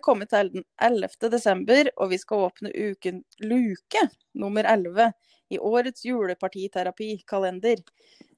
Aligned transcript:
vi 0.00 0.06
kommet 0.08 0.32
til 0.32 0.48
den 0.54 0.64
11. 0.80 1.28
desember, 1.30 1.90
og 2.00 2.10
vi 2.14 2.18
skal 2.18 2.46
åpne 2.48 2.72
uken 2.72 3.20
luke 3.44 4.06
nummer 4.32 4.64
11 4.64 5.12
i 5.50 5.58
årets 5.58 6.04
julepartiterapikalender. 6.06 7.82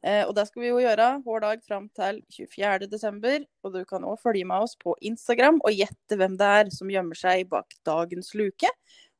Eh, 0.02 0.24
og 0.26 0.34
det 0.34 0.46
skal 0.48 0.64
vi 0.64 0.70
jo 0.72 0.80
gjøre 0.82 1.08
hver 1.22 1.44
dag 1.44 1.62
fram 1.62 1.88
til 1.94 2.22
24. 2.32 2.88
desember. 2.90 3.44
Og 3.62 3.76
du 3.76 3.82
kan 3.88 4.04
òg 4.08 4.18
følge 4.22 4.48
med 4.48 4.66
oss 4.66 4.74
på 4.80 4.96
Instagram 5.04 5.60
og 5.62 5.76
gjette 5.76 6.18
hvem 6.18 6.38
det 6.40 6.52
er 6.62 6.72
som 6.74 6.90
gjemmer 6.90 7.18
seg 7.18 7.46
bak 7.52 7.76
dagens 7.86 8.32
luke. 8.38 8.70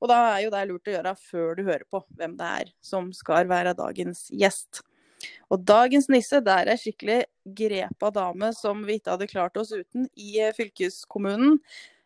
Og 0.02 0.10
da 0.10 0.18
er 0.32 0.46
jo 0.46 0.54
det 0.54 0.64
lurt 0.66 0.88
å 0.90 0.96
gjøre 0.96 1.18
før 1.20 1.52
du 1.58 1.66
hører 1.68 1.86
på 1.92 2.02
hvem 2.18 2.34
det 2.40 2.54
er 2.62 2.72
som 2.82 3.12
skal 3.14 3.46
være 3.52 3.76
dagens 3.78 4.26
gjest. 4.34 4.82
Og 5.52 5.62
dagens 5.62 6.08
nisse, 6.10 6.40
det 6.42 6.54
er 6.54 6.72
ei 6.72 6.80
skikkelig 6.80 7.20
grepa 7.58 8.10
dame 8.10 8.50
som 8.56 8.82
vi 8.88 8.98
ikke 8.98 9.14
hadde 9.14 9.30
klart 9.30 9.60
oss 9.60 9.70
uten 9.70 10.08
i 10.18 10.40
eh, 10.42 10.54
fylkeskommunen. 10.56 11.60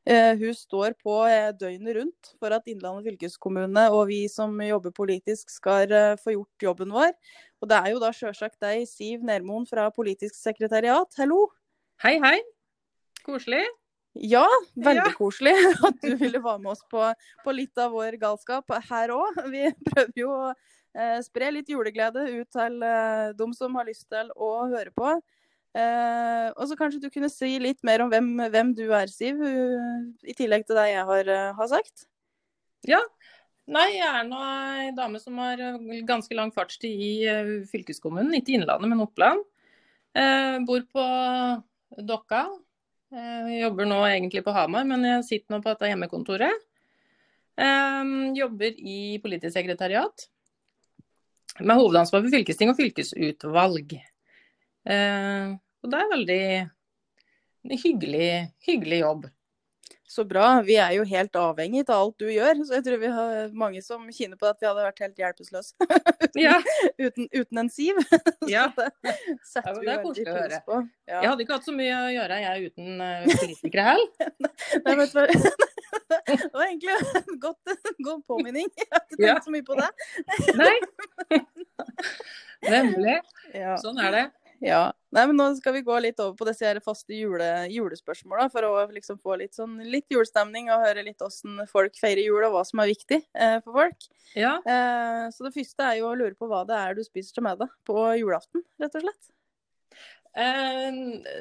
Eh, 0.07 0.37
hun 0.39 0.55
står 0.55 0.95
på 1.03 1.17
eh, 1.27 1.49
døgnet 1.59 1.97
rundt 1.97 2.29
for 2.39 2.55
at 2.55 2.69
Innlandet 2.71 3.09
fylkeskommune 3.09 3.89
og 3.91 4.05
vi 4.07 4.21
som 4.31 4.53
jobber 4.63 4.93
politisk 4.95 5.51
skal 5.51 5.91
eh, 5.91 6.13
få 6.23 6.37
gjort 6.37 6.67
jobben 6.69 6.93
vår. 6.95 7.11
Og 7.59 7.71
det 7.73 7.81
er 7.81 7.91
jo 7.91 7.99
da 8.03 8.13
sjølsagt 8.15 8.61
deg, 8.63 8.85
Siv 8.87 9.25
Nermoen 9.27 9.67
fra 9.67 9.89
Politisk 9.91 10.37
sekretariat. 10.39 11.11
Hallo. 11.19 11.49
Hei, 12.05 12.21
hei. 12.23 12.37
Koselig. 13.27 13.65
Ja, 14.15 14.47
veldig 14.79 15.11
Ja. 15.11 15.17
koselig 15.19 15.57
at 15.91 15.99
du 16.01 16.15
ville 16.17 16.39
være 16.41 16.63
med 16.63 16.71
oss 16.77 16.85
på, 16.89 17.03
på 17.43 17.53
litt 17.53 17.77
av 17.83 17.91
vår 17.93 18.15
galskap 18.23 18.71
her 18.89 19.11
òg. 19.13 19.43
Vi 19.51 19.67
prøver 19.91 20.15
jo 20.23 20.31
å 20.31 20.53
eh, 20.53 21.19
spre 21.27 21.51
litt 21.53 21.69
juleglede 21.69 22.23
ut 22.31 22.49
til 22.55 22.79
eh, 22.87 23.33
de 23.37 23.49
som 23.59 23.75
har 23.77 23.91
lyst 23.91 24.07
til 24.09 24.31
å 24.39 24.53
høre 24.71 24.95
på. 24.95 25.17
Eh, 25.77 26.49
og 26.57 26.69
så 26.71 26.77
kanskje 26.79 27.03
du 27.03 27.11
kunne 27.13 27.29
si 27.29 27.51
litt 27.61 27.83
mer 27.85 28.05
om 28.05 28.13
hvem, 28.13 28.31
hvem 28.53 28.73
du 28.79 28.87
er, 28.97 29.11
Siv, 29.13 29.43
uh, 29.43 30.07
i 30.25 30.33
tillegg 30.37 30.65
til 30.65 30.79
det 30.79 30.87
jeg 30.89 31.05
har, 31.11 31.29
eh, 31.29 31.51
har 31.59 31.69
sagt. 31.69 32.07
Nei, 33.67 33.87
jeg 33.97 34.07
er 34.07 34.27
nå 34.29 34.39
ei 34.39 34.91
dame 34.95 35.19
som 35.19 35.41
har 35.43 35.59
eh, 35.59 36.03
ganske 36.07 36.37
lang 36.39 36.53
fartstid 36.55 37.01
i 37.03 37.11
eh, 37.27 37.49
fylkeskommunen. 37.67 38.37
Ikke 38.39 38.55
Innlandet, 38.55 38.93
men 38.93 39.03
Oppland. 39.03 39.43
Eh, 40.15 40.59
bor 40.69 40.85
på 40.95 41.07
Dokka. 42.07 42.45
Eh, 43.11 43.51
jobber 43.65 43.91
nå 43.91 43.99
egentlig 44.07 44.45
på 44.47 44.55
Hamar, 44.55 44.87
men 44.87 45.03
jeg 45.11 45.27
sitter 45.27 45.57
nå 45.57 45.61
på 45.65 45.73
dette 45.73 45.91
hjemmekontoret. 45.91 46.63
Eh, 47.59 48.15
jobber 48.39 48.79
i 48.79 49.19
politisk 49.25 49.59
sekretariat. 49.59 50.29
Med 51.59 51.81
hovedansvar 51.81 52.23
for 52.23 52.31
fylkesting 52.31 52.71
og 52.71 52.79
fylkesutvalg. 52.79 53.99
Eh, 54.87 55.57
og 55.87 55.93
det 55.95 56.03
er 56.03 56.13
veldig 56.17 57.81
hyggelig, 57.87 58.29
hyggelig 58.67 59.01
jobb. 59.05 59.27
Så 60.07 60.23
bra. 60.25 60.61
Vi 60.63 60.77
er 60.79 60.93
jo 60.95 61.03
helt 61.11 61.35
avhengig 61.35 61.81
av 61.89 61.97
alt 62.05 62.15
du 62.23 62.29
gjør, 62.31 62.61
så 62.63 62.77
jeg 62.77 62.85
tror 62.87 63.01
vi 63.03 63.09
har 63.11 63.49
mange 63.59 63.81
som 63.83 64.05
kjenner 64.15 64.39
på 64.39 64.47
at 64.47 64.61
vi 64.63 64.69
hadde 64.69 64.85
vært 64.85 65.01
helt 65.03 65.19
hjelpeløse 65.19 65.89
Ja, 66.47 66.53
uten, 67.01 67.27
uten 67.35 67.59
en 67.65 67.71
Siv. 67.75 67.99
Ja. 68.55 68.69
Det 68.77 68.87
setter 69.43 69.73
ja, 69.75 69.83
det 69.83 69.91
er 69.97 70.05
koselig 70.05 70.31
å 70.31 70.37
høre. 70.37 70.61
på. 70.69 70.79
Ja. 71.11 71.25
Jeg 71.25 71.31
hadde 71.33 71.43
ikke 71.47 71.57
hatt 71.59 71.67
så 71.67 71.75
mye 71.75 71.97
å 72.05 72.13
gjøre 72.15 72.39
jeg 72.45 72.71
uten 72.71 73.03
eh, 73.09 73.27
politikere 73.43 73.89
heller. 73.89 74.31
Nei, 74.87 74.97
vet 75.03 75.11
du 75.11 75.19
hva? 75.19 75.27
Det 76.07 76.53
var 76.55 76.65
egentlig 76.69 76.95
en 77.25 77.41
godt, 77.43 77.75
god 78.07 78.23
påminning. 78.31 78.71
Jeg 78.79 78.89
har 78.95 79.03
ikke 79.03 79.19
tenkt 79.19 79.27
Ja. 79.27 79.39
så 79.43 79.51
mye 79.57 79.67
på 79.67 79.75
det. 79.83 79.91
Nei. 80.63 80.77
Nemlig. 82.71 83.19
Ja. 83.59 83.75
Sånn 83.83 83.99
er 84.07 84.15
det. 84.15 84.25
Ja. 84.65 84.81
Nei, 85.15 85.23
men 85.29 85.39
nå 85.39 85.47
skal 85.57 85.75
vi 85.77 85.85
gå 85.87 85.97
litt 86.05 86.21
over 86.21 86.35
på 86.39 86.47
disse 86.49 86.67
her 86.67 86.81
faste 86.85 87.15
jule, 87.17 87.47
julespørsmåla, 87.73 88.49
for 88.53 88.67
å 88.69 88.73
liksom 88.93 89.21
få 89.23 89.39
litt, 89.41 89.55
sånn, 89.57 89.79
litt 89.89 90.11
julestemning 90.13 90.69
og 90.73 90.85
høre 90.85 91.05
litt 91.07 91.23
åssen 91.25 91.63
folk 91.71 91.97
feirer 92.01 92.25
jul, 92.27 92.43
og 92.47 92.57
hva 92.57 92.65
som 92.69 92.83
er 92.85 92.93
viktig 92.93 93.23
eh, 93.23 93.57
for 93.65 93.81
folk. 93.81 94.11
Ja. 94.37 94.57
Eh, 94.61 95.25
så 95.33 95.47
det 95.47 95.55
første 95.57 95.89
er 95.89 96.01
jo 96.03 96.11
å 96.11 96.19
lure 96.19 96.37
på 96.37 96.51
hva 96.51 96.65
det 96.69 96.77
er 96.77 96.99
du 96.99 97.03
spiser 97.07 97.39
til 97.39 97.47
middag 97.49 97.73
på 97.89 98.05
julaften, 98.21 98.65
rett 98.83 99.01
og 99.01 99.07
slett. 99.07 99.33
Eh, 100.37 100.97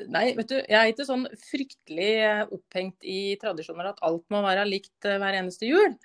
nei, 0.08 0.26
vet 0.38 0.52
du, 0.52 0.60
jeg 0.62 0.76
er 0.80 0.92
ikke 0.94 1.08
sånn 1.08 1.26
fryktelig 1.50 2.12
opphengt 2.56 3.04
i 3.04 3.36
tradisjoner 3.42 3.92
at 3.92 4.04
alt 4.08 4.24
må 4.32 4.40
være 4.46 4.64
likt 4.70 5.08
eh, 5.10 5.20
hver 5.20 5.36
eneste 5.42 5.68
jul. 5.68 5.98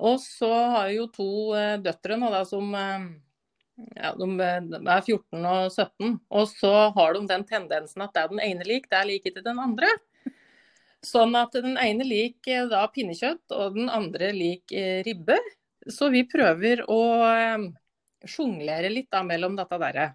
Og 0.00 0.16
så 0.22 0.48
har 0.48 0.88
jeg 0.88 1.02
jo 1.02 1.10
to 1.12 1.32
eh, 1.58 1.76
døtre 1.84 2.16
nå 2.16 2.30
da 2.32 2.40
som 2.48 2.72
eh, 2.72 3.10
ja, 3.96 4.12
de, 4.16 4.26
er 4.40 5.02
14 5.02 5.44
og 5.46 5.70
17. 5.72 6.20
Og 6.30 6.48
så 6.48 6.72
har 6.96 7.14
de 7.16 7.24
den 7.30 7.44
tendensen 7.48 8.02
at 8.04 8.12
det 8.14 8.22
er 8.24 8.28
den 8.34 8.40
ene 8.44 8.66
lik, 8.68 8.88
det 8.90 8.98
er 9.00 9.08
lik 9.08 9.24
til 9.28 9.42
den 9.44 9.58
andre. 9.62 9.88
Sånn 11.06 11.32
at 11.38 11.54
den 11.56 11.78
ene 11.80 12.04
lik 12.04 12.44
eh, 12.50 12.66
da 12.68 12.82
pinnekjøtt, 12.92 13.46
og 13.56 13.76
den 13.78 13.88
andre 13.88 14.32
lik 14.36 14.72
eh, 14.76 15.00
ribbe. 15.06 15.38
Så 15.88 16.10
vi 16.12 16.26
prøver 16.28 16.82
å 16.92 16.98
eh, 17.30 17.68
sjonglere 18.28 18.90
litt 18.92 19.08
da 19.12 19.22
mellom 19.24 19.56
dette 19.56 19.78
derre. 19.80 20.10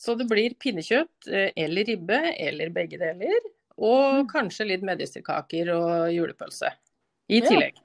Så 0.00 0.14
det 0.16 0.26
blir 0.28 0.54
pinnekjøtt 0.60 1.28
eller 1.56 1.84
ribbe, 1.88 2.18
eller 2.40 2.70
begge 2.72 3.00
deler. 3.00 3.40
Og 3.80 4.20
Mm. 4.20 4.26
kanskje 4.28 4.66
litt 4.68 4.82
medisterkaker 4.84 5.70
og 5.72 6.10
julepølse 6.12 6.68
i 7.32 7.38
Ja. 7.40 7.46
tillegg. 7.48 7.78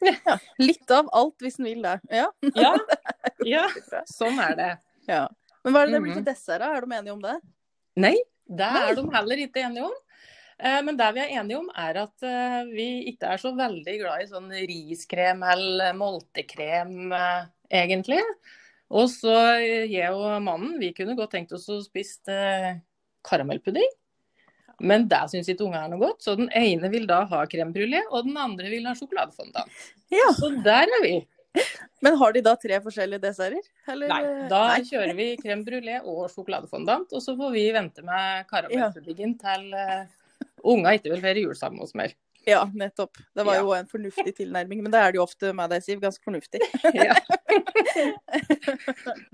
Litt 0.60 0.90
av 0.92 1.08
alt 1.16 1.40
hvis 1.42 1.58
en 1.58 1.64
vil 1.66 1.82
det. 1.82 1.94
Ja. 2.12 2.26
Ja, 2.54 2.74
ja, 3.54 3.66
sånn 4.10 4.38
er 4.42 4.56
det. 4.58 4.70
ja. 5.08 5.26
Men 5.66 5.74
hva 5.74 5.82
er 5.82 5.86
det 5.90 5.94
det 5.96 6.02
blir 6.04 6.12
Mhm. 6.14 6.18
til 6.22 6.26
dessert, 6.32 6.60
da? 6.62 6.72
Er 6.76 6.84
de 6.86 6.94
enige 6.94 7.12
om 7.16 7.22
det? 7.22 7.36
Nei, 7.96 8.16
det 8.46 8.66
er 8.80 8.94
de 8.94 9.02
heller 9.10 9.40
ikke 9.42 9.62
enige 9.66 9.86
om. 9.88 9.94
Eh, 10.58 10.80
Men 10.86 10.96
det 10.96 11.08
vi 11.14 11.20
er 11.24 11.32
enige 11.40 11.58
om, 11.58 11.70
er 11.76 11.98
at 12.04 12.22
eh, 12.22 12.64
vi 12.70 12.86
ikke 13.12 13.32
er 13.34 13.40
så 13.42 13.50
veldig 13.56 13.96
glad 14.00 14.22
i 14.22 14.28
sånn 14.30 14.46
riskrem 14.70 15.42
eller 15.42 15.92
moltekrem, 15.98 17.12
eh, 17.12 17.46
egentlig. 17.82 18.22
Og 18.94 19.08
så 19.10 19.34
jeg 19.90 20.12
og 20.14 20.40
mannen, 20.46 20.78
vi 20.78 20.92
kunne 20.94 21.16
godt 21.18 21.32
tenkt 21.34 21.52
oss 21.52 21.66
å 21.68 21.80
spise 21.82 22.80
karamellpudding. 23.26 23.90
Men 24.80 25.08
det 25.08 25.18
syns 25.32 25.48
ikke 25.48 25.64
ungene 25.66 25.84
er 25.86 25.88
noe 25.88 25.98
godt, 26.02 26.22
så 26.22 26.36
den 26.36 26.50
ene 26.54 26.90
vil 26.92 27.06
da 27.08 27.24
ha 27.26 27.44
crème 27.48 27.72
og 28.10 28.24
den 28.28 28.36
andre 28.36 28.68
vil 28.70 28.84
ha 28.86 28.92
sjokoladefondant. 28.94 29.70
Ja. 30.12 30.28
Så 30.36 30.50
der 30.62 30.86
er 30.86 31.02
vi. 31.02 31.16
Men 32.04 32.16
har 32.20 32.32
de 32.36 32.42
da 32.44 32.52
tre 32.60 32.76
forskjellige 32.84 33.22
desserter? 33.22 33.64
Eller? 33.88 34.08
Nei, 34.12 34.22
da 34.50 34.60
Nei. 34.74 34.82
kjører 34.88 35.14
vi 35.16 35.28
crème 35.40 35.64
brulé 35.66 35.96
og 36.02 36.26
sjokoladefondant, 36.32 37.12
og 37.16 37.22
så 37.24 37.34
får 37.38 37.50
vi 37.54 37.64
vente 37.74 38.04
med 38.06 38.44
karamellpuddingen 38.50 39.32
til 39.40 39.62
uh, 39.74 40.04
unga 40.66 40.92
ikke 40.98 41.12
vil 41.14 41.22
feire 41.24 41.40
jul 41.46 41.56
sammen 41.58 41.80
hos 41.84 41.94
mer. 41.98 42.10
Ja, 42.46 42.60
nettopp. 42.78 43.16
Det 43.34 43.42
var 43.44 43.54
Ja. 43.56 43.60
jo 43.64 43.72
en 43.74 43.86
fornuftig 43.90 44.36
tilnærming, 44.36 44.82
men 44.82 44.92
det 44.92 45.00
er 45.00 45.10
det 45.12 45.16
jo 45.18 45.24
ofte 45.24 45.52
med 45.52 45.70
deg, 45.70 45.82
Siv. 45.82 46.00
Ganske 46.00 46.22
fornuftig. 46.22 46.60
Ja. 46.94 47.14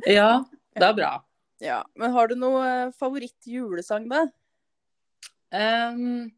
ja, 0.07 0.45
det 0.79 0.87
er 0.87 0.95
bra. 0.97 1.11
Ja, 1.63 1.83
Men 1.95 2.11
har 2.13 2.27
du 2.29 2.35
noe 2.35 2.91
favorittjulesang 2.97 4.09
favoritt-julesang, 4.09 4.09
da? 4.09 4.27
Um, 5.53 6.33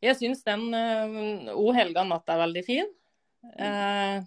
jeg 0.00 0.14
syns 0.20 0.44
den 0.46 0.68
uh, 0.70 1.50
O 1.58 1.72
helga 1.74 2.04
natt 2.06 2.28
er 2.30 2.38
veldig 2.44 2.62
fin. 2.64 2.86
Eh, 3.58 4.24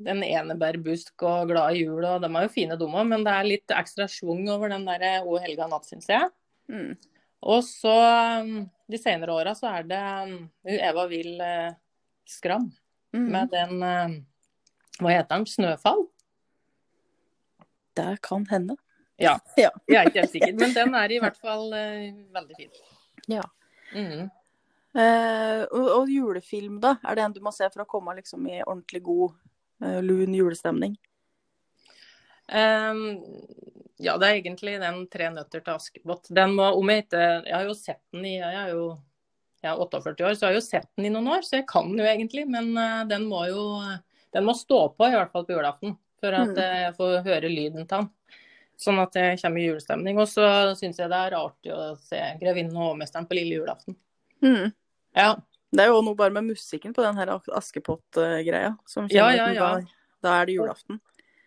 den 0.00 0.22
enebærbusk 0.24 1.22
og 1.28 1.50
glad 1.50 1.76
i 1.76 1.82
jul, 1.84 2.04
og 2.08 2.22
de 2.22 2.28
er 2.30 2.46
jo 2.46 2.52
fine 2.52 2.76
de 2.80 2.86
òg, 2.88 3.06
men 3.08 3.24
det 3.26 3.32
er 3.36 3.48
litt 3.48 3.74
ekstra 3.76 4.06
schwung 4.08 4.46
over 4.48 4.72
den 4.72 4.86
der 4.88 5.26
O 5.28 5.36
helga 5.42 5.66
natt, 5.68 5.88
syns 5.90 6.08
jeg. 6.08 6.30
Mm. 6.72 6.94
Og 7.50 7.62
så 7.64 7.92
um, 8.44 8.64
de 8.90 8.98
senere 9.00 9.32
åra 9.32 9.54
så 9.56 9.68
er 9.74 9.86
det 9.88 10.00
um, 10.28 10.34
Eva 10.64 11.06
Will 11.10 11.40
eh, 11.40 11.72
Skram 12.28 12.70
Mm. 13.12 13.24
med 13.32 13.48
den 13.50 13.82
eh, 13.82 14.12
Hva 15.02 15.10
heter 15.10 15.40
den? 15.40 15.44
'Snøfall'? 15.50 16.04
Det 17.98 18.20
kan 18.22 18.46
hende. 18.46 18.76
Ja. 19.18 19.32
Ja. 19.58 19.70
Jeg 19.88 19.96
er 19.96 20.06
ikke 20.06 20.20
helt 20.20 20.30
sikker, 20.30 20.52
men 20.60 20.74
den 20.76 20.94
er 20.94 21.10
i 21.10 21.18
hvert 21.18 21.40
fall 21.42 21.72
eh, 21.74 22.12
veldig 22.30 22.56
fin. 22.56 22.70
Ja. 23.26 23.42
Mhm. 23.92 24.30
Eh, 24.94 25.60
og, 25.70 25.86
og 26.00 26.10
julefilm, 26.10 26.80
da? 26.82 26.96
Er 27.06 27.14
det 27.14 27.24
en 27.24 27.36
du 27.36 27.40
må 27.44 27.52
se 27.54 27.68
for 27.70 27.84
å 27.84 27.90
komme 27.90 28.16
liksom, 28.18 28.46
i 28.50 28.58
ordentlig 28.64 29.02
god, 29.06 29.36
eh, 29.84 30.00
lun 30.02 30.34
julestemning? 30.34 30.96
Um, 32.50 33.20
ja, 34.02 34.16
det 34.18 34.26
er 34.26 34.40
egentlig 34.40 34.80
den 34.82 35.04
'Tre 35.06 35.28
nøtter 35.30 35.62
til 35.62 35.76
Askepott'. 35.76 36.32
Den 36.34 36.56
må, 36.58 36.72
om 36.74 36.88
jeg 36.90 37.04
ikke 37.04 37.46
Jeg 37.46 37.54
har 37.54 37.64
jo 37.68 37.74
sett 37.78 38.02
den 38.12 38.24
i 38.24 38.38
Jeg 38.40 38.54
er 38.64 38.72
jo 38.74 38.98
jeg 39.62 39.74
er 39.74 39.76
48 39.76 40.24
år, 40.24 40.34
så 40.34 40.46
jeg 40.46 40.48
har 40.48 40.54
jo 40.56 40.64
sett 40.64 40.88
den 40.96 41.06
i 41.06 41.10
noen 41.12 41.28
år, 41.28 41.42
så 41.44 41.58
jeg 41.58 41.66
kan 41.68 41.84
den 41.90 42.00
jo 42.00 42.04
egentlig. 42.08 42.46
Men 42.48 42.72
uh, 42.78 43.04
den 43.04 43.26
må 43.28 43.46
jo 43.46 43.64
Den 44.32 44.44
må 44.46 44.54
stå 44.54 44.94
på, 44.96 45.06
i 45.06 45.14
hvert 45.14 45.32
fall 45.32 45.44
på 45.44 45.52
julaften, 45.52 45.96
for 46.20 46.32
at 46.32 46.54
Mm. 46.54 46.56
jeg 46.56 46.94
får 46.94 47.24
høre 47.24 47.48
lyden 47.50 47.86
til 47.86 47.98
den. 47.98 48.10
Sånn 48.78 49.00
at 49.02 49.12
jeg 49.14 49.40
kommer 49.42 49.60
i 49.60 49.66
julestemning. 49.66 50.18
Og 50.18 50.28
så 50.28 50.74
syns 50.78 50.98
jeg 50.98 51.10
det 51.10 51.18
er 51.18 51.34
artig 51.34 51.72
å 51.74 51.98
se 51.98 52.16
'Grevinnen 52.40 52.76
og 52.76 52.94
hovmesteren' 52.94 53.26
på 53.28 53.34
lille 53.34 53.58
julaften. 53.58 53.96
Mm. 54.44 54.72
Ja. 55.16 55.30
Det 55.70 55.84
er 55.84 55.92
jo 55.92 56.00
noe 56.02 56.18
bare 56.18 56.34
med 56.34 56.48
musikken 56.48 56.94
på 56.96 57.02
den 57.04 57.18
her 57.20 57.30
Askepott-greia. 57.38 58.74
som 58.90 59.06
Ja, 59.12 59.28
ja, 59.34 59.50
ja. 59.54 59.68
Da, 59.78 59.98
da 60.24 60.36
er 60.40 60.48
det 60.48 60.56
julaften. 60.58 60.98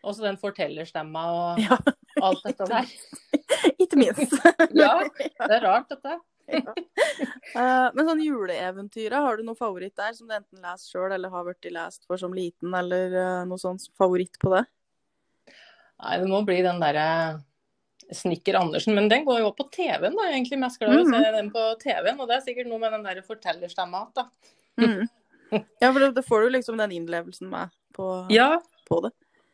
Og 0.03 0.15
så 0.15 0.25
den 0.25 0.37
fortellerstemma 0.39 1.23
og 1.31 1.63
Ja, 1.63 1.77
alt 2.23 2.43
dette 2.43 2.67
der. 2.67 2.93
ikke 3.83 3.99
minst. 3.99 4.35
Ja, 4.83 4.99
det 5.09 5.49
er 5.49 5.63
rart, 5.63 5.91
dette. 5.91 6.19
uh, 7.55 7.87
men 7.95 8.03
sånn 8.03 8.23
juleeventyret, 8.23 9.15
har 9.15 9.39
du 9.39 9.45
noe 9.47 9.55
favoritt 9.59 9.95
der 9.99 10.11
som 10.15 10.27
du 10.27 10.35
enten 10.35 10.59
leser 10.63 10.91
sjøl 10.91 11.15
eller 11.15 11.31
har 11.31 11.45
blitt 11.47 11.69
lest 11.71 12.03
for 12.07 12.19
som 12.19 12.35
liten, 12.35 12.75
eller 12.75 13.15
uh, 13.15 13.43
noe 13.47 13.59
sånn 13.59 13.79
favoritt 13.99 14.39
på 14.43 14.51
det? 14.55 14.65
Nei, 16.03 16.17
det 16.19 16.27
må 16.27 16.41
bli 16.47 16.59
den 16.65 16.83
derre 16.83 17.07
Snikker 18.17 18.57
Andersen, 18.59 18.95
men 18.97 19.09
den 19.11 19.25
går 19.27 19.39
jo 19.43 19.49
på 19.57 19.65
TV-en, 19.73 20.13
da. 20.15 20.27
Jeg 20.27 20.31
er 20.31 20.37
egentlig 20.37 20.59
mest 20.61 20.79
glad 20.81 20.93
i 20.95 21.01
å 21.03 21.09
se 21.11 21.31
den 21.35 21.49
på 21.53 21.65
TV-en, 21.81 22.21
og 22.21 22.29
det 22.29 22.37
er 22.37 22.45
sikkert 22.45 22.69
noe 22.71 22.81
med 22.81 22.93
den 22.95 23.05
der 23.07 23.21
fortellerstemma 23.25 24.05
igjen, 24.05 24.15
da. 24.21 24.29
Mm. 24.83 25.03
Ja, 25.83 25.91
for 25.93 26.01
da 26.15 26.21
får 26.25 26.47
du 26.47 26.53
liksom 26.55 26.79
den 26.81 26.95
innlevelsen 26.95 27.45
med 27.51 27.69
på, 27.93 28.07
Ja, 28.33 28.55
på 28.89 28.97
det. 29.05 29.11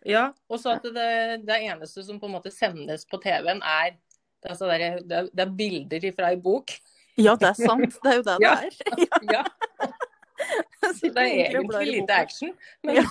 ja. 0.07 0.29
Og 0.47 0.61
så 0.61 0.77
at 0.77 0.85
det, 0.95 1.09
det 1.43 1.57
eneste 1.65 2.05
som 2.07 2.21
på 2.21 2.29
en 2.29 2.37
måte 2.37 2.53
sendes 2.55 3.03
på 3.09 3.19
TV-en, 3.19 3.59
er 3.59 3.97
det 4.39 4.53
er, 4.53 4.55
så 4.55 4.69
der, 4.69 4.85
det, 5.03 5.17
er, 5.17 5.27
det 5.35 5.43
er 5.43 5.51
bilder 5.59 6.05
fra 6.15 6.29
ei 6.31 6.37
bok. 6.39 6.71
Ja, 7.19 7.33
det 7.35 7.49
er 7.49 7.57
sant. 7.59 7.97
Det 7.99 8.13
er 8.13 8.21
jo 8.21 8.23
det 8.23 8.37
det 8.45 8.53
er. 8.53 8.69
Ja, 9.33 9.43
Ja, 10.79 10.93
så 10.95 11.09
det 11.11 11.19
er 11.19 11.33
egentlig 11.49 11.89
lite 11.97 12.15
action. 12.15 12.53
Men 12.87 13.01
Ja, 13.01 13.03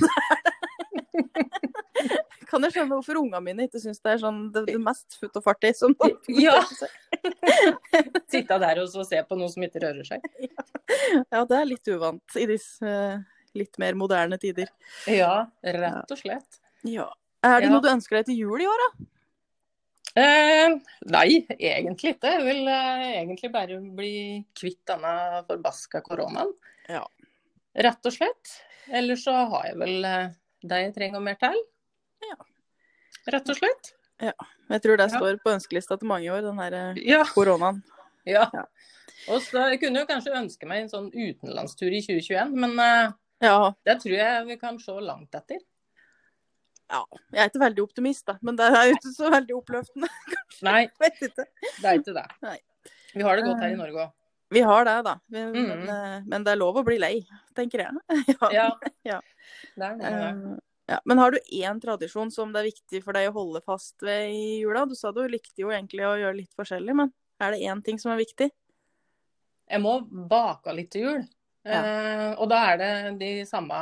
Kan 2.48 2.64
jeg 2.64 2.72
skjønne 2.72 2.96
hvorfor 2.96 3.18
ungene 3.20 3.40
mine 3.44 3.66
ikke 3.68 3.80
syns 3.82 3.98
det 4.00 4.14
er 4.14 4.20
sånn 4.22 4.38
det, 4.54 4.62
det 4.70 4.78
mest 4.80 5.18
futt 5.20 5.34
og 5.36 5.44
fartig 5.44 5.74
som 5.76 5.92
Ja. 6.32 6.54
sitte 8.32 8.58
der 8.62 8.80
og 8.82 8.88
så 8.92 9.04
se 9.06 9.20
på 9.28 9.36
noe 9.38 9.50
som 9.52 9.64
ikke 9.66 9.82
rører 9.84 10.06
seg. 10.08 10.24
Ja, 11.34 11.42
det 11.44 11.58
er 11.58 11.68
litt 11.68 11.90
uvant 11.92 12.36
i 12.40 12.46
disse 12.48 12.88
eh, 12.88 13.18
litt 13.58 13.76
mer 13.80 13.96
moderne 13.98 14.38
tider. 14.40 14.70
Ja, 15.10 15.46
rett 15.64 16.10
og 16.14 16.20
slett. 16.20 16.60
Ja. 16.88 17.08
Er 17.44 17.60
det 17.60 17.68
Ja. 17.68 17.74
noe 17.74 17.84
du 17.84 17.90
ønsker 17.92 18.18
deg 18.18 18.28
til 18.30 18.40
jul 18.46 18.62
i 18.64 18.68
år, 18.70 18.84
da? 18.84 19.06
Eh, 20.18 20.78
nei, 21.12 21.26
egentlig 21.54 22.14
ikke. 22.16 22.32
Jeg 22.32 22.44
vil 22.46 22.68
eh, 22.72 23.04
egentlig 23.20 23.50
bare 23.54 23.76
bli 23.94 24.12
kvitt 24.58 24.80
denne 24.88 25.44
forbaska 25.46 26.00
koronaen. 26.06 26.50
Ja. 26.90 27.04
Rett 27.78 28.08
og 28.08 28.14
slett. 28.16 28.54
Ellers 28.88 29.22
så 29.28 29.34
har 29.52 29.68
jeg 29.68 29.76
vel 29.78 30.08
eh, 30.08 30.30
det 30.64 30.80
jeg 30.86 30.94
trenger 30.96 31.22
mer 31.22 31.36
til. 31.38 31.60
Ja. 33.28 33.36
Rett 33.36 33.48
og 33.52 33.58
slett. 33.60 33.92
Jeg 34.18 34.82
tror 34.82 34.96
det 34.98 35.06
Ja. 35.12 35.18
står 35.20 35.38
på 35.44 35.52
ønskelista 35.54 35.98
til 35.98 36.08
mange 36.08 36.24
i 36.26 36.30
år, 36.32 36.42
den 36.48 36.58
her 36.58 36.72
eh, 36.74 36.94
Ja. 37.06 37.22
koronaen. 37.34 37.82
ja. 38.26 38.48
Ja. 38.52 38.64
Og 39.28 39.40
så 39.44 39.68
jeg 39.70 39.80
kunne 39.82 40.00
jo 40.00 40.06
kanskje 40.08 40.32
ønske 40.34 40.66
meg 40.66 40.82
en 40.86 40.88
sånn 40.92 41.08
utenlandstur 41.12 41.92
i 41.92 42.00
2021, 42.00 42.54
men 42.56 42.78
uh, 42.80 43.12
Ja, 43.44 43.72
det 43.86 43.98
tror 44.02 44.14
jeg 44.16 44.46
vi 44.48 44.56
kan 44.56 44.78
se 44.82 44.92
langt 44.92 45.34
etter. 45.34 45.58
ja. 46.90 47.02
Jeg 47.32 47.42
er 47.44 47.50
ikke 47.50 47.60
veldig 47.66 47.82
optimist, 47.84 48.24
da, 48.26 48.38
men 48.42 48.56
det 48.56 48.64
er 48.72 48.86
jo 48.88 48.94
ikke 48.96 49.12
så 49.14 49.30
veldig 49.30 49.56
oppløftende. 49.58 50.08
Nei, 50.68 50.86
Vet 51.00 51.20
ikke. 51.28 51.44
det 51.82 51.84
er 51.84 51.98
ikke 52.00 52.14
det. 52.16 52.26
Nei. 52.42 52.58
Vi 53.14 53.22
har 53.26 53.36
det 53.36 53.44
godt 53.44 53.60
her 53.62 53.68
i 53.68 53.76
Eh, 53.76 53.78
Norge 53.82 54.06
òg. 54.06 54.14
Vi 54.50 54.60
har 54.64 54.84
det, 54.88 54.96
da. 55.04 55.14
Mm. 55.28 55.52
men, 55.52 55.82
eh, 55.92 56.20
men 56.26 56.44
det 56.44 56.52
er 56.54 56.56
lov 56.62 56.76
å 56.80 56.84
bli 56.86 56.96
lei, 56.98 57.26
tenker 57.54 57.84
jeg. 57.84 57.92
Ja. 58.38 58.48
Ja. 58.52 58.70
Ja. 59.04 59.20
Det 59.76 59.84
er 59.84 59.98
det. 60.00 60.58
Ja. 60.88 61.00
Men 61.04 61.20
har 61.20 61.34
du 61.34 61.38
én 61.52 61.80
tradisjon 61.80 62.30
som 62.32 62.52
det 62.52 62.62
er 62.62 62.70
viktig 62.70 63.02
for 63.04 63.16
deg 63.16 63.28
å 63.28 63.34
holde 63.34 63.60
fast 63.60 64.00
ved 64.04 64.30
i 64.32 64.44
jula? 64.62 64.86
Du 64.88 64.94
sa 64.96 65.12
du 65.12 65.20
likte 65.28 65.60
jo 65.60 65.72
egentlig 65.72 66.06
å 66.08 66.16
gjøre 66.16 66.38
litt 66.38 66.54
forskjellig, 66.56 66.94
men 66.96 67.12
er 67.44 67.52
det 67.52 67.66
én 67.68 67.82
ting 67.84 68.00
som 68.00 68.14
er 68.14 68.22
viktig? 68.22 68.48
Jeg 69.68 69.84
må 69.84 69.98
bake 70.30 70.72
litt 70.72 70.88
til 70.94 71.04
jul. 71.04 71.26
Eh, 71.68 72.30
og 72.40 72.48
da 72.48 72.62
er 72.70 72.78
det 72.80 72.92
de 73.20 73.30
samme 73.44 73.76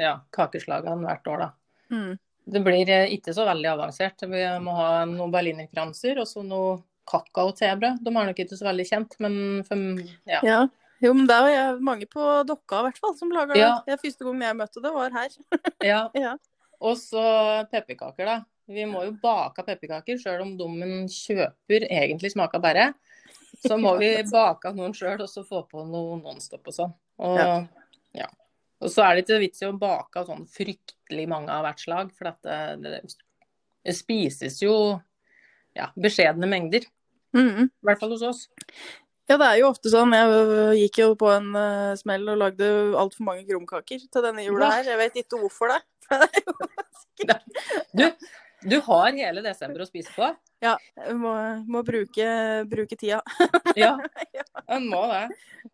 ja, 0.00 0.16
kakeslagene 0.34 1.06
hvert 1.06 1.30
år, 1.30 1.44
da. 1.44 1.94
Mm. 1.94 2.16
Det 2.48 2.62
blir 2.64 2.90
eh, 2.90 3.14
ikke 3.14 3.34
så 3.36 3.46
veldig 3.46 3.70
avansert. 3.76 4.26
Vi 4.26 4.42
må 4.64 4.74
ha 4.74 5.04
noen 5.06 5.32
berlinerkranser 5.32 6.18
og 6.18 6.26
så 6.26 6.42
noe 6.42 6.80
kakaotebrød. 7.08 8.02
De 8.02 8.10
er 8.10 8.30
nok 8.32 8.42
ikke 8.42 8.58
så 8.58 8.68
veldig 8.68 8.88
kjent, 8.88 9.14
men 9.22 9.38
for, 9.68 10.02
ja. 10.28 10.42
Ja. 10.42 10.60
Jo, 11.04 11.12
men 11.14 11.28
det 11.28 11.34
er 11.36 11.48
jo 11.54 11.82
mange 11.86 12.08
på 12.10 12.28
Dokka 12.46 12.80
i 12.80 12.88
hvert 12.88 13.00
fall 13.02 13.14
som 13.18 13.32
lager. 13.34 13.58
Ja. 13.58 13.72
Det 13.86 14.00
første 14.02 14.26
gang 14.26 14.40
jeg 14.42 14.58
møtte 14.58 14.82
det, 14.82 14.92
var 14.94 15.14
her. 15.14 15.36
ja. 15.92 16.00
Ja. 16.18 16.32
Og 16.78 16.98
så 16.98 17.22
pepperkaker, 17.70 18.26
da. 18.26 18.38
Vi 18.68 18.84
må 18.84 19.04
jo 19.06 19.14
bake 19.22 19.64
pepperkaker, 19.64 20.18
sjøl 20.20 20.42
om 20.44 20.56
dommen 20.58 21.06
kjøper 21.08 21.86
egentlig 21.88 22.34
smaker 22.34 22.60
bare. 22.62 22.90
Så 23.62 23.78
må 23.80 23.94
vi 24.02 24.10
bake 24.28 24.74
noen 24.76 24.94
sjøl, 24.96 25.22
og 25.24 25.30
så 25.30 25.44
få 25.46 25.62
på 25.70 25.86
noe 25.88 26.18
Nonstop 26.20 26.68
og 26.68 26.76
sånn. 26.76 26.92
Og, 27.24 27.38
Ja. 27.40 27.54
ja. 28.24 28.28
og 28.82 28.92
så 28.92 29.06
er 29.06 29.16
det 29.16 29.24
ikke 29.24 29.40
vits 29.46 29.64
i 29.64 29.70
å 29.70 29.74
bake 29.78 30.26
sånn 30.26 30.44
fryktelig 30.50 31.26
mange 31.30 31.54
av 31.54 31.64
hvert 31.66 31.82
slag, 31.82 32.12
for 32.18 32.30
at 32.34 32.42
det, 32.44 32.60
det, 32.84 33.18
det 33.86 33.96
spises 33.96 34.60
jo 34.62 34.76
ja, 35.78 35.90
beskjedne 35.96 36.50
mengder. 36.50 36.86
Mm. 37.36 37.68
I 37.68 37.88
hvert 37.88 38.00
fall 38.02 38.14
hos 38.14 38.24
oss. 38.26 38.46
Ja, 39.28 39.36
det 39.36 39.44
er 39.44 39.58
jo 39.60 39.68
ofte 39.68 39.90
sånn. 39.92 40.14
Jeg 40.16 40.80
gikk 40.86 41.02
jo 41.02 41.08
på 41.20 41.28
en 41.34 41.50
uh, 41.52 41.92
smell 42.00 42.24
og 42.32 42.38
lagde 42.40 42.68
altfor 42.96 43.26
mange 43.26 43.44
krumkaker 43.48 44.00
til 44.00 44.24
denne 44.24 44.46
jula 44.46 44.70
her. 44.78 44.88
Jeg 44.88 45.00
vet 45.02 45.22
ikke 45.24 45.40
hvorfor 45.42 45.74
det. 45.74 45.82
Du, 47.98 48.04
du 48.62 48.76
har 48.86 49.16
hele 49.16 49.42
desember 49.42 49.82
å 49.82 49.86
spise 49.88 50.12
på. 50.14 50.28
Ja, 50.62 50.76
må, 51.18 51.32
må 51.66 51.82
bruke, 51.86 52.28
bruke 52.70 52.96
tida. 52.98 53.18
Ja, 53.78 53.96
en 54.70 54.86
må 54.86 55.02
det. 55.10 55.24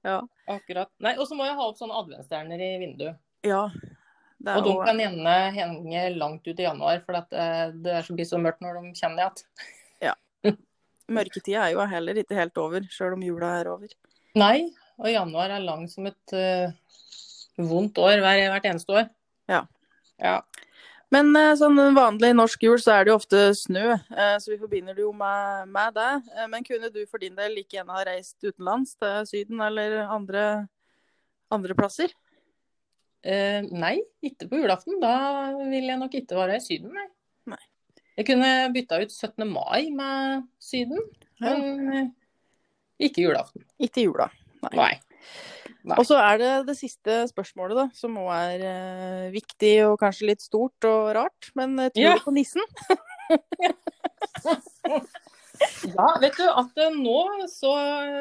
Ja. 0.05 0.23
Akkurat. 0.51 0.89
Nei, 1.05 1.15
Og 1.21 1.29
så 1.29 1.37
må 1.37 1.45
jeg 1.45 1.59
ha 1.59 1.69
opp 1.69 1.79
sånne 1.79 2.01
adventsstjerner 2.01 2.65
i 2.65 2.71
vinduet. 2.81 3.21
Ja. 3.45 3.67
Og 3.69 4.67
de 4.67 4.73
også... 4.73 4.89
kan 4.89 5.01
gjerne 5.05 5.37
henge 5.55 6.05
langt 6.17 6.49
ut 6.49 6.59
i 6.59 6.67
januar, 6.67 7.05
for 7.06 7.21
at 7.21 7.31
det, 7.33 7.47
det 7.85 7.99
er 8.01 8.09
så 8.09 8.17
blir 8.17 8.29
så 8.29 8.41
mørkt 8.41 8.65
når 8.65 8.81
de 8.81 8.95
kommer 8.99 9.23
igjen. 9.23 9.45
Mørketida 11.12 11.67
er 11.67 11.75
jo 11.75 11.85
heller 11.89 12.17
ikke 12.23 12.37
helt 12.39 12.59
over, 12.61 12.85
sjøl 12.93 13.19
om 13.19 13.25
jula 13.27 13.51
er 13.61 13.69
over. 13.69 13.91
Nei, 14.39 14.71
og 14.97 15.11
januar 15.11 15.53
er 15.53 15.65
lang 15.65 15.85
som 15.91 16.06
et 16.09 16.35
uh, 16.35 16.73
vondt 17.61 17.99
år 18.01 18.23
hver, 18.25 18.41
hvert 18.55 18.69
eneste 18.71 18.95
år. 18.97 19.09
Ja. 19.51 19.65
Ja. 20.23 20.39
Men 21.12 21.29
uh, 21.37 21.53
sånn 21.59 21.77
vanlig 21.95 22.33
norsk 22.35 22.65
jul 22.65 22.81
så 22.83 22.97
er 22.97 23.05
det 23.05 23.12
jo 23.12 23.19
ofte 23.21 23.43
snø, 23.59 23.99
uh, 24.17 24.37
så 24.41 24.55
vi 24.55 24.59
forbinder 24.62 24.97
det 24.97 25.05
jo 25.05 25.12
med, 25.15 25.69
med 25.75 25.95
det. 25.99 26.11
Uh, 26.33 26.47
Men 26.51 26.67
kunne 26.67 26.91
du 26.95 27.03
for 27.05 27.23
din 27.23 27.37
del 27.37 27.53
like 27.59 27.77
gjerne 27.77 27.95
ha 27.95 28.06
reist 28.09 28.39
utenlands, 28.41 28.97
til 28.97 29.29
Syden 29.29 29.61
eller 29.67 30.01
andre, 30.06 30.45
andre 31.53 31.77
plasser? 31.79 32.15
Nei, 33.25 34.03
ikke 34.21 34.51
på 34.51 34.59
julaften. 34.61 34.99
Da 35.01 35.15
vil 35.56 35.87
jeg 35.89 35.97
nok 35.97 36.12
ikke 36.19 36.37
være 36.37 36.59
i 36.59 36.61
Syden, 36.61 36.91
nei. 36.93 37.06
Jeg 38.15 38.27
kunne 38.29 38.51
bytta 38.75 39.01
ut 39.03 39.11
17. 39.13 39.43
mai 39.51 39.89
med 39.91 40.44
Syden, 40.63 41.01
men 41.43 41.89
eh, 41.99 42.09
ikke 43.09 43.25
julaften. 43.27 43.65
Ikke 43.83 44.05
jula. 44.06 44.29
Nei. 44.63 44.75
Nei. 44.79 44.93
Nei. 45.85 45.97
Og 46.01 46.06
så 46.09 46.17
er 46.23 46.39
det 46.41 46.53
det 46.71 46.77
siste 46.79 47.17
spørsmålet, 47.29 47.77
da, 47.77 47.87
som 47.99 48.15
òg 48.23 48.31
er 48.37 48.63
eh, 48.71 49.25
viktig 49.35 49.73
og 49.89 49.99
kanskje 50.01 50.31
litt 50.31 50.44
stort 50.47 50.87
og 50.89 51.11
rart. 51.17 51.51
Men 51.59 51.75
eh, 51.83 51.91
tror 51.93 52.06
Ja. 52.06 52.15
du 52.21 52.25
på 52.29 52.37
nissen? 52.39 52.63
Ja, 55.85 56.06
vet 56.21 56.35
du 56.37 56.44
at 56.51 56.79
eh, 56.83 56.94
nå 56.99 57.47
så 57.49 57.71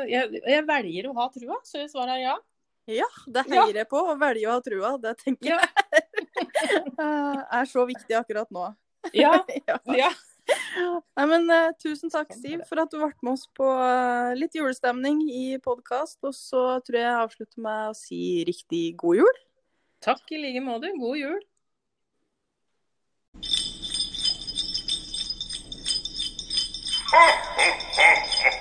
jeg, 0.08 0.42
jeg 0.46 0.66
velger 0.68 1.08
å 1.10 1.16
ha 1.18 1.26
trua, 1.34 1.58
så 1.66 1.80
jeg 1.82 1.90
svarer 1.92 2.20
ja. 2.22 2.36
Ja, 2.92 3.08
det 3.32 3.46
heier 3.48 3.78
jeg 3.80 3.88
på. 3.90 4.00
Å 4.12 4.14
velge 4.20 4.48
å 4.50 4.54
ha 4.58 4.62
trua. 4.64 4.92
Det 5.02 5.14
tenker 5.22 5.54
jeg 5.54 5.62
er 7.58 7.70
så 7.72 7.86
viktig 7.90 8.16
akkurat 8.20 8.50
nå. 8.54 8.68
Ja. 9.24 9.44
ja. 9.94 10.12
Nei, 11.16 11.26
men 11.30 11.48
uh, 11.52 11.72
Tusen 11.80 12.12
takk, 12.12 12.34
Siv, 12.36 12.64
for 12.68 12.82
at 12.84 12.92
du 12.92 13.00
ble 13.00 13.12
med 13.24 13.34
oss 13.36 13.46
på 13.56 13.68
uh, 13.68 14.34
litt 14.38 14.56
julestemning 14.58 15.22
i 15.28 15.58
podkast. 15.64 16.20
Og 16.24 16.36
så 16.36 16.64
tror 16.86 17.00
jeg 17.00 17.08
jeg 17.08 17.24
avslutter 17.24 17.66
med 17.68 17.92
å 17.92 17.98
si 17.98 18.22
riktig 18.48 18.86
god 19.02 19.24
jul. 19.24 19.42
Takk 20.04 20.36
i 20.36 20.42
like 20.42 20.64
måte. 20.64 20.92
God 21.00 21.20
jul. 21.20 21.40
Ha, 27.14 27.24
ha, 27.60 27.70
ha, 28.00 28.12
ha. 28.42 28.53